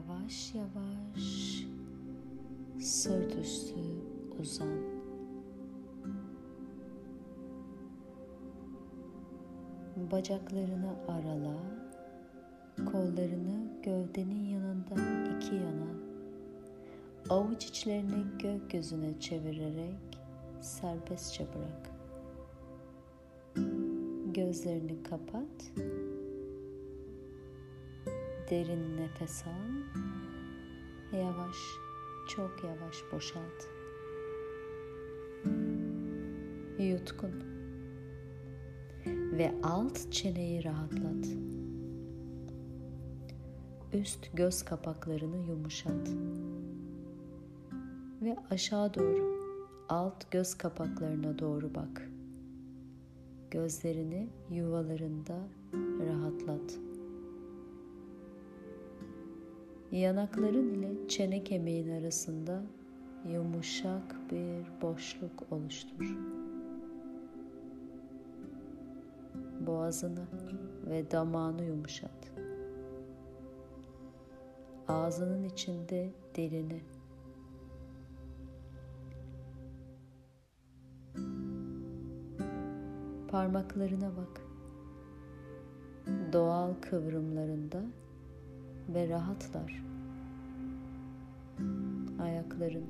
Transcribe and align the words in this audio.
Yavaş 0.00 0.54
yavaş 0.54 1.64
sırt 2.80 3.34
üstü 3.42 3.74
uzan. 4.40 4.68
Bacaklarını 10.12 10.94
arala, 11.08 11.56
kollarını 12.92 13.82
gövdenin 13.82 14.44
yanında 14.44 14.94
iki 15.36 15.54
yana, 15.54 15.90
avuç 17.30 17.64
içlerini 17.64 18.24
gökyüzüne 18.38 19.20
çevirerek 19.20 20.18
serbestçe 20.60 21.46
bırak. 21.54 21.90
Gözlerini 24.34 25.02
kapat. 25.02 25.72
Derin 28.50 28.96
nefes 28.96 29.44
al. 29.46 29.50
Yavaş, 31.18 31.56
çok 32.28 32.64
yavaş 32.64 32.96
boşalt. 33.12 33.68
Yutkun. 36.78 37.32
Ve 39.06 39.54
alt 39.62 40.12
çeneyi 40.12 40.64
rahatlat. 40.64 41.26
Üst 43.92 44.36
göz 44.36 44.62
kapaklarını 44.62 45.36
yumuşat. 45.36 46.08
Ve 48.22 48.36
aşağı 48.50 48.94
doğru 48.94 49.40
alt 49.88 50.30
göz 50.30 50.54
kapaklarına 50.54 51.38
doğru 51.38 51.74
bak. 51.74 52.10
Gözlerini 53.50 54.28
yuvalarında 54.50 55.48
rahatlat. 56.06 56.89
Yanakların 59.92 60.68
ile 60.68 61.08
çene 61.08 61.44
kemiğin 61.44 61.90
arasında 61.90 62.62
yumuşak 63.28 64.16
bir 64.30 64.82
boşluk 64.82 65.52
oluştur. 65.52 66.16
Boğazını 69.66 70.26
ve 70.86 71.10
damağını 71.10 71.64
yumuşat. 71.64 72.32
Ağzının 74.88 75.44
içinde 75.44 76.10
dilini 76.34 76.82
Parmaklarına 83.30 84.10
bak. 84.16 84.40
Doğal 86.32 86.74
kıvrımlarında 86.80 87.82
ve 88.94 89.08
rahatlar. 89.08 89.84
Ayakların, 92.22 92.86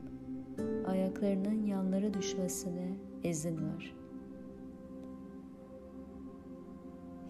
ayaklarının 0.86 1.66
yanlara 1.66 2.14
düşmesine 2.14 2.96
izin 3.24 3.56
ver. 3.56 3.94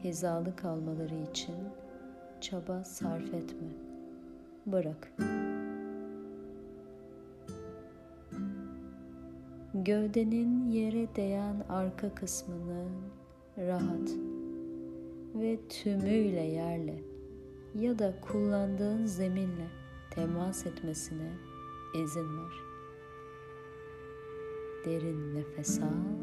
Hizalı 0.05 0.57
kalmaları 0.57 1.15
için 1.31 1.55
çaba 2.41 2.85
sarf 2.85 3.35
etme. 3.35 3.69
Bırak. 4.67 5.13
Gövdenin 9.75 10.71
yere 10.71 11.17
değen 11.17 11.57
arka 11.69 12.15
kısmını 12.15 12.85
rahat 13.59 14.11
ve 15.35 15.59
tümüyle 15.69 16.43
yerle 16.43 17.10
ya 17.75 17.99
da 17.99 18.21
kullandığın 18.21 19.07
zeminle 19.07 19.69
temas 20.11 20.67
etmesine 20.67 21.33
izin 22.03 22.39
ver. 22.39 22.53
Derin 24.85 25.35
nefes 25.35 25.81
al. 25.83 26.21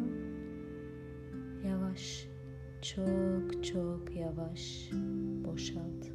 Yavaş, 1.67 2.27
çok 2.81 3.63
çok 3.63 4.15
yavaş 4.15 4.89
boşalt. 5.45 6.07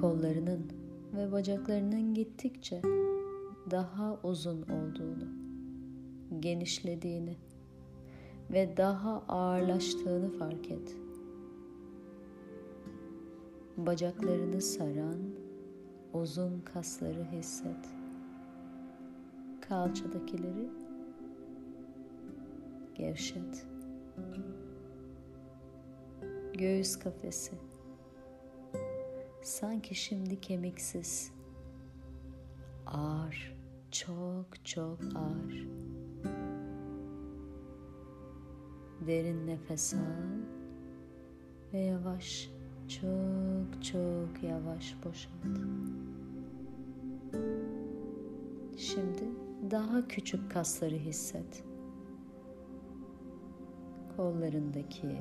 Kollarının 0.00 0.72
ve 1.16 1.32
bacaklarının 1.32 2.14
gittikçe 2.14 2.82
daha 3.70 4.20
uzun 4.22 4.62
olduğunu, 4.62 5.28
genişlediğini 6.40 7.36
ve 8.50 8.76
daha 8.76 9.22
ağırlaştığını 9.28 10.38
fark 10.38 10.70
et. 10.70 11.01
Bacaklarını 13.76 14.60
saran 14.60 15.18
uzun 16.12 16.60
kasları 16.60 17.24
hisset. 17.32 17.88
Kalçadakileri 19.60 20.68
gevşet. 22.94 23.66
Göğüs 26.54 26.98
kafesi 26.98 27.52
sanki 29.42 29.94
şimdi 29.94 30.40
kemiksiz 30.40 31.32
ağır, 32.86 33.56
çok 33.90 34.64
çok 34.64 34.98
ağır. 35.14 35.68
Derin 39.06 39.46
nefes 39.46 39.94
al 39.94 39.98
ve 41.72 41.78
yavaş, 41.78 42.50
çok 43.00 43.84
çok 43.84 44.42
yavaş 44.42 44.96
boşalt. 45.04 45.58
Şimdi 48.76 49.24
daha 49.70 50.08
küçük 50.08 50.50
kasları 50.50 50.94
hisset. 50.94 51.64
Kollarındaki, 54.16 55.16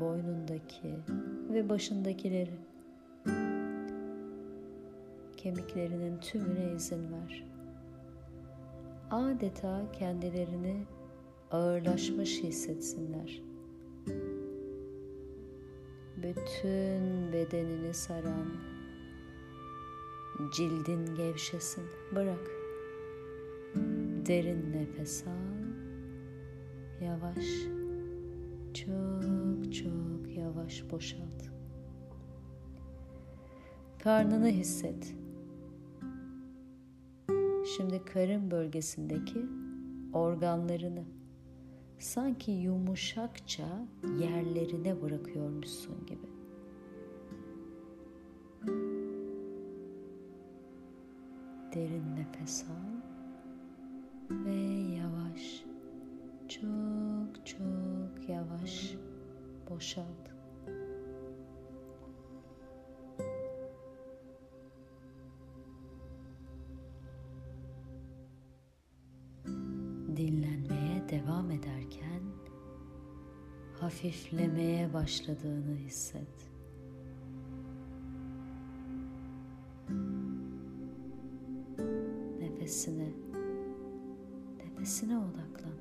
boynundaki 0.00 0.94
ve 1.52 1.68
başındakileri 1.68 2.58
kemiklerinin 5.36 6.18
tümüne 6.18 6.74
izin 6.76 7.12
ver. 7.12 7.44
Adeta 9.10 9.82
kendilerini 9.92 10.86
ağırlaşmış 11.50 12.42
hissetsinler. 12.42 13.42
Bütün 16.16 17.32
bedenini 17.32 17.94
saran 17.94 18.46
cildin 20.56 21.14
gevşesin. 21.14 21.84
Bırak. 22.14 22.50
Derin 24.26 24.72
nefes 24.72 25.26
al. 25.26 25.54
Yavaş. 27.04 27.44
Çok 28.74 29.74
çok 29.74 30.36
yavaş 30.36 30.90
boşalt. 30.90 31.44
Karnını 33.98 34.48
hisset. 34.48 35.14
Şimdi 37.76 38.04
karın 38.04 38.50
bölgesindeki 38.50 39.46
organlarını 40.12 41.04
sanki 42.04 42.50
yumuşakça 42.52 43.86
yerlerine 44.20 45.02
bırakıyormuşsun 45.02 46.06
gibi. 46.06 46.26
Derin 51.74 52.16
nefes 52.16 52.64
al 52.64 52.94
ve 54.30 54.54
yavaş, 54.96 55.64
çok 56.48 57.46
çok 57.46 58.28
yavaş 58.28 58.94
boşalt. 59.70 60.34
Devam 71.08 71.50
ederken 71.50 72.22
hafiflemeye 73.80 74.92
başladığını 74.92 75.76
hisset. 75.76 76.50
Nefesine, 82.40 83.08
nefesine 84.58 85.18
odaklan. 85.18 85.74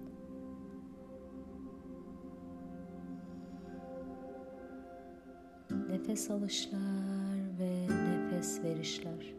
Nefes 5.89 6.31
alışlar 6.31 7.59
ve 7.59 7.87
nefes 7.87 8.63
verişler. 8.63 9.33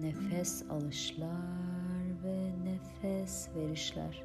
Nefes 0.00 0.70
alışlar 0.70 1.75
nefes 3.06 3.48
verişler. 3.56 4.24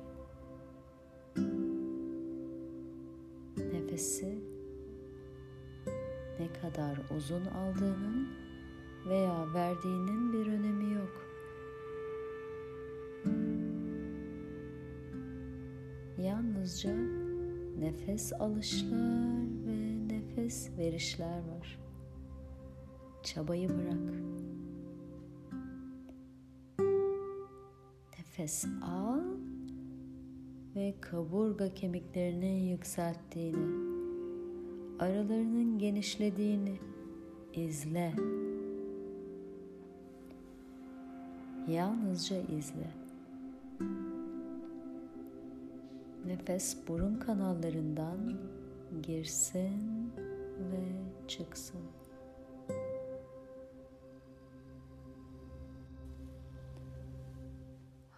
Nefesi 3.73 4.39
ne 6.39 6.53
kadar 6.61 6.99
uzun 7.17 7.45
aldığının 7.45 8.27
veya 9.09 9.53
verdiğinin 9.53 10.33
bir 10.33 10.47
önemi 10.47 10.93
yok. 10.93 11.25
Yalnızca 16.17 16.95
nefes 17.79 18.33
alışlar 18.33 19.41
ve 19.65 20.07
nefes 20.07 20.77
verişler 20.77 21.37
var. 21.37 21.79
Çabayı 23.23 23.69
bırak. 23.69 24.15
Nefes 28.41 28.65
al 28.81 29.21
ve 30.75 30.93
kaburga 31.01 31.73
kemiklerini 31.73 32.69
yükselttiğini, 32.69 33.65
aralarının 34.99 35.79
genişlediğini 35.79 36.79
izle. 37.53 38.13
Yalnızca 41.67 42.38
izle. 42.38 42.91
Nefes 46.25 46.77
burun 46.88 47.15
kanallarından 47.15 48.33
girsin 49.03 50.11
ve 50.71 50.83
çıksın. 51.27 52.00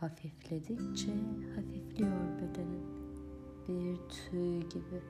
Hafifledikçe 0.04 1.12
hafifliyor 1.56 2.42
bedenin. 2.42 2.84
Bir 3.68 3.98
tüy 4.10 4.60
gibi. 4.60 5.02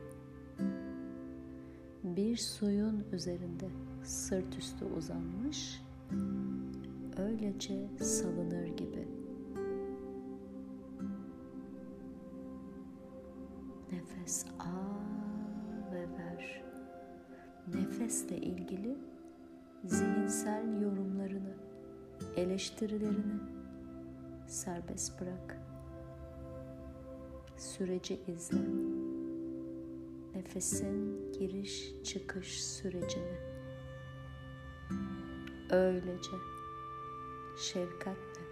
Bir 2.03 2.37
suyun 2.37 3.03
üzerinde 3.11 3.69
sırt 4.03 4.57
üstü 4.57 4.85
uzanmış, 4.85 5.81
öylece 7.17 7.89
salınır 7.99 8.67
gibi. 8.67 9.07
Nefes 13.91 14.45
al 14.59 15.91
ve 15.93 16.01
ver. 16.17 16.63
Nefesle 17.73 18.37
ilgili 18.37 18.97
zihinsel 19.85 20.81
yorumlarını, 20.81 21.53
eleştirilerini 22.35 23.62
serbest 24.53 25.21
bırak. 25.21 25.57
Süreci 27.57 28.21
izle. 28.27 28.61
Nefesin 30.35 31.31
giriş 31.31 31.93
çıkış 32.03 32.63
sürecini. 32.63 33.37
Öylece 35.69 36.31
şefkatle. 37.57 38.43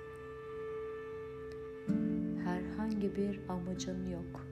Herhangi 2.44 3.16
bir 3.16 3.40
amacın 3.50 4.10
yok. 4.10 4.46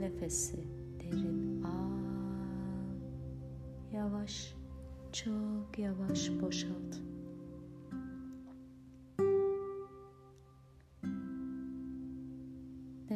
Nefesi 0.00 0.64
derin 1.00 1.62
al. 1.62 1.98
Yavaş, 3.92 4.54
çok 5.12 5.78
yavaş 5.78 6.30
boşalt. 6.42 7.07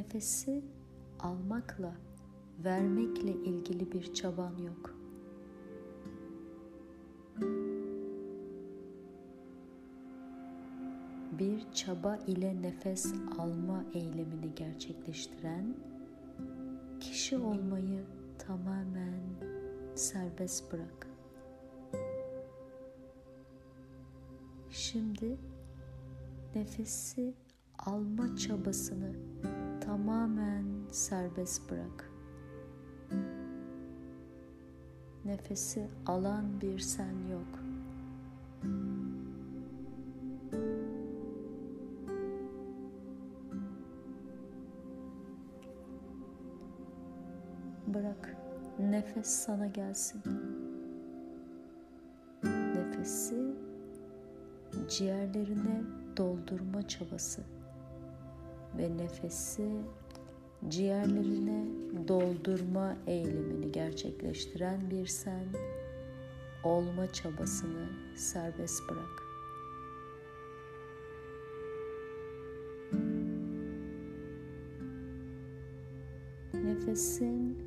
Nefesi 0.03 0.63
almakla, 1.21 1.95
vermekle 2.65 3.33
ilgili 3.33 3.93
bir 3.93 4.15
çaban 4.15 4.57
yok. 4.59 4.95
Bir 11.39 11.73
çaba 11.73 12.17
ile 12.17 12.63
nefes 12.63 13.15
alma 13.39 13.85
eylemini 13.95 14.55
gerçekleştiren 14.57 15.75
kişi 17.01 17.39
olmayı 17.39 18.05
tamamen 18.39 19.21
serbest 19.95 20.73
bırak. 20.73 21.07
Şimdi 24.71 25.37
nefesi 26.55 27.35
alma 27.79 28.37
çabasını 28.37 29.13
tamamen 29.93 30.65
serbest 30.91 31.71
bırak. 31.71 32.11
Nefesi 35.25 35.89
alan 36.07 36.61
bir 36.61 36.79
sen 36.79 37.15
yok. 37.31 37.59
Bırak 47.87 48.37
nefes 48.79 49.27
sana 49.27 49.67
gelsin. 49.67 50.23
Nefesi 52.45 53.55
ciğerlerine 54.89 55.83
doldurma 56.17 56.89
çabası 56.89 57.43
ve 58.79 58.97
nefesi 58.97 59.71
ciğerlerine 60.69 61.65
doldurma 62.09 62.97
eylemini 63.07 63.73
gerçekleştiren 63.73 64.91
bir 64.91 65.07
sen 65.07 65.45
olma 66.65 67.13
çabasını 67.13 67.89
serbest 68.17 68.83
bırak. 68.91 69.23
Nefesin 76.65 77.59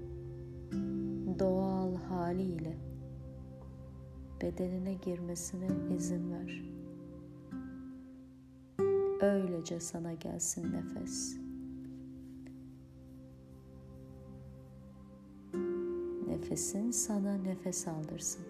doğal 1.40 1.96
haliyle 1.96 2.78
bedenine 4.42 4.94
girmesine 4.94 5.68
izin 5.96 6.32
ver. 6.32 6.75
Öylece 9.26 9.80
sana 9.80 10.14
gelsin 10.14 10.74
nefes. 10.74 11.38
Nefesin 16.28 16.92
sana 16.92 17.38
nefes 17.38 17.88
aldırsın. 17.88 18.46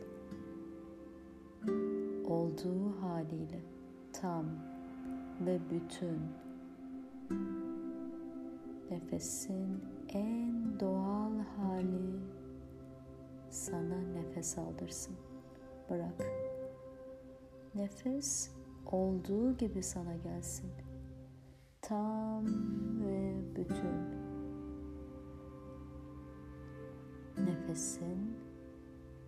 Olduğu 2.26 3.02
haliyle 3.02 3.62
tam 4.14 4.46
ve 5.46 5.60
bütün 5.72 6.20
nefesin 8.92 9.84
en 10.10 10.80
doğal 10.80 11.40
hali 11.58 12.20
sana 13.50 14.02
nefes 14.14 14.58
aldırsın. 14.58 15.16
Bırak. 15.90 16.26
Nefes 17.76 18.52
olduğu 18.92 19.58
gibi 19.58 19.84
sana 19.84 20.16
gelsin. 20.16 20.72
Tam 21.82 22.46
ve 23.02 23.36
bütün. 23.56 24.26
Nefesin 27.46 28.38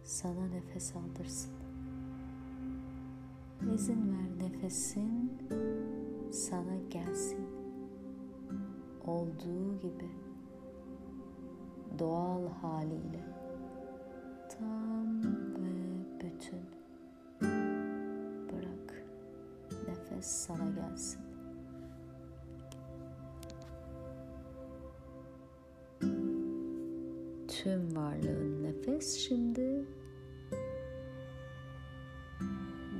sana 0.04 0.48
nefes 0.48 0.96
aldırsın. 0.96 1.54
İzin 3.74 4.12
ver 4.12 4.46
nefesin 4.46 5.32
sana 6.32 6.76
gelsin. 6.90 7.48
Olduğu 9.06 9.80
gibi 9.80 10.10
doğal 12.00 12.48
haliyle 12.62 13.26
tam 14.50 14.97
sana 20.28 20.70
gelsin. 20.70 21.20
Tüm 27.48 27.96
varlığın 27.96 28.64
nefes 28.64 29.18
şimdi 29.18 29.86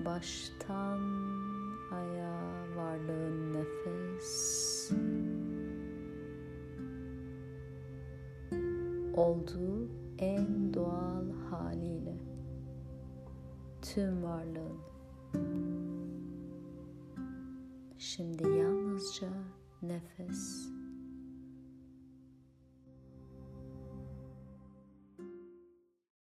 baştan 0.06 1.00
ayağa 1.92 2.76
varlığın 2.76 3.54
nefes 3.54 4.92
olduğu 9.16 9.90
en 10.20 10.74
doğal 10.74 11.26
haliyle 11.50 12.18
tüm 13.82 14.24
varlığın 14.24 14.78
şimdi 18.18 18.44
yalnızca 18.44 19.28
nefes 19.82 20.77